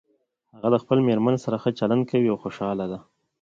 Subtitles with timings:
[0.55, 2.99] هغه د خپلې مېرمنې سره ښه چلند کوي او خوشحاله ده